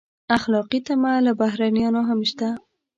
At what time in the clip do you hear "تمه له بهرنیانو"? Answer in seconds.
0.87-2.01